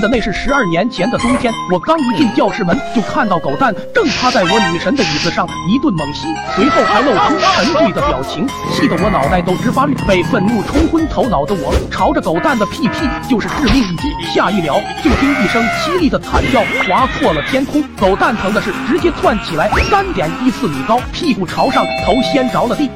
[0.00, 6.26] 的那是十二年前的冬天，我刚一进教室门，就看到狗蛋正趴在我女神的椅子上一顿猛吸，
[6.56, 9.94] 随后还露出沉醉的表情，气得我脑袋都直发绿。
[10.08, 22.90] 被愤怒冲昏头脑的我，朝着狗蛋的屁屁就是致命一击，下一秒就听一声凄厉的惨叫划破了天空，狗蛋疼的是直接窜起来，三点一四米高，屁股朝上，头先着了地。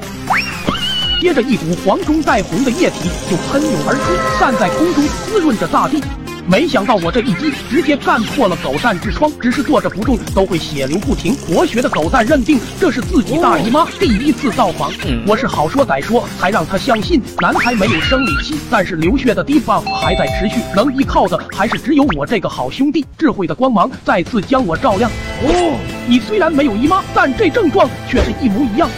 [1.20, 6.02] 接着，一股黄中带红的液体就喷涌而出，散在空中，滋润着大地。
[6.46, 11.34] 没想到我这一击直接干破了狗蛋痔疮，只是坐着不动都会血流不停。
[11.46, 14.92] 博学的狗蛋认定这是自己大姨妈第一次造访，
[15.26, 23.04] 我是好说歹说，才让他相信男孩没有生理期，但是流血的地方还在持续，能依靠的还是只有我这个好兄弟。
[23.16, 25.10] 智慧的光芒再次将我照亮。
[25.42, 28.88] 哦，你虽然没有姨妈，但这症状却是一模一样。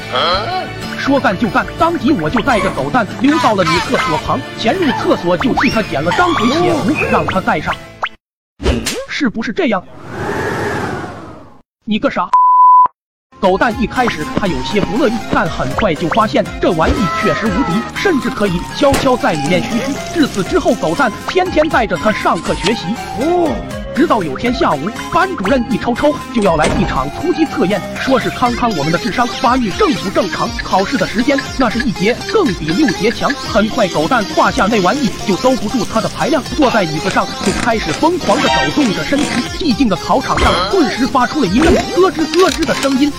[1.06, 7.73] 说干就干，当即我就带着狗蛋溜到了女厕所旁，潜入厕所就替他捡了张回血符，让他带上。
[9.09, 9.80] 是不是这样？
[11.84, 12.29] 你个傻！
[13.38, 19.93] 狗蛋一开始他有些不乐意，但很快就发现这玩意确实无敌，甚至可以悄悄在里面嘘嘘。
[20.12, 22.84] 自此之后，狗蛋天天带着他上课学习。
[23.21, 23.76] 哦。
[23.97, 30.47] 直到有天下午，班主任一抽抽就要来一场突击测验，说是康康我们的智商发育正不正常。
[30.63, 33.33] 考试的时间那是一节更比六节强。
[33.51, 39.24] 很快，狗蛋胯下那玩意就兜不住他的排量，坐在椅子上就开始疯狂的抖动着身体。
[39.59, 43.11] 寂静的考场上顿时发出了一阵咯吱咯吱的声音。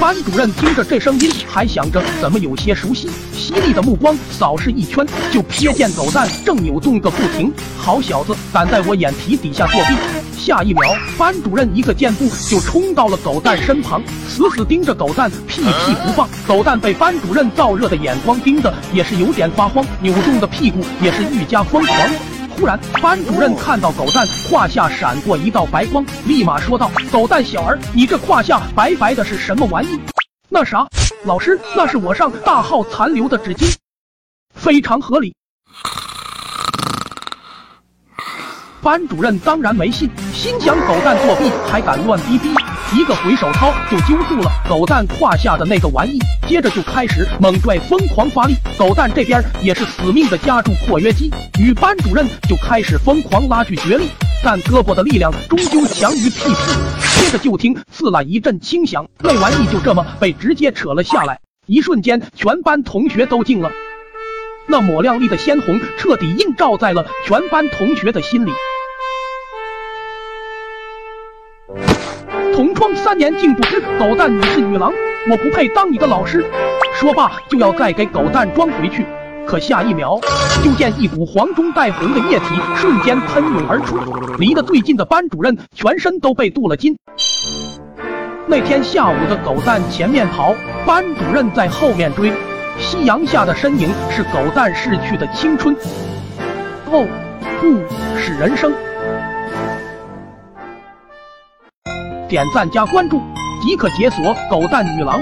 [0.00, 7.52] 班主任听着这声音，还想着怎么有些熟悉，犀利的目光扫视一圈，就瞥见狗蛋正扭动个不停。
[7.76, 9.94] 好小子，敢在我眼皮底下作弊！
[10.36, 16.28] 下一秒，班主任一个箭步就冲到了狗蛋身旁，死死盯着狗蛋屁屁不放。
[16.46, 22.37] 狗蛋被班主任燥热的眼光盯得也是有点发慌，扭动的屁股也是愈加疯狂。
[22.58, 30.00] 突然，班主任看到狗蛋胯下闪过一道白光，立马说道：“狗蛋小儿，你这胯下白白的是什么玩意？”
[30.50, 30.84] 那啥，
[31.24, 33.72] 老师，那是我上大号残留的纸巾，
[34.56, 35.32] 非常合理。
[38.82, 42.52] 班主任当然没信，心想狗蛋作弊还敢乱逼逼。
[42.94, 46.18] 一个回手掏就揪住了狗蛋胯下的那个玩意，
[46.48, 48.54] 接着就开始猛拽，疯狂发力。
[48.78, 54.08] 狗蛋这边也是死命的夹住括约肌，与班主任就开始疯狂拉锯角力。
[54.42, 57.20] 但胳膊的力量终究强于屁屁。
[57.20, 61.40] 接着就听刺啦一阵轻响，那玩意就这么被直接扯了下来。
[61.66, 63.70] 一瞬间，全班同学都静了，
[64.66, 68.50] 那抹亮丽的鲜红彻底映照在了全班同学的心里。
[72.78, 74.92] 窗三年竟不知狗蛋你是女郎，
[75.28, 76.46] 我不配当你的老师。
[76.94, 79.04] 说罢就要再给狗蛋装回去，
[79.44, 80.16] 可下一秒
[80.62, 83.96] 就见一股黄中带红的液体瞬间喷涌而出，
[84.38, 86.96] 离得最近的班主任全身都被镀了金。
[88.46, 90.54] 那天下午的狗蛋前面跑，
[90.86, 92.32] 班主任在后面追，
[92.78, 95.74] 夕阳下的身影是狗蛋逝去的青春。
[96.92, 97.04] 哦，
[97.60, 98.72] 不是人生。
[102.28, 103.22] 点赞加关注，
[103.62, 105.20] 即可解锁狗蛋女郎。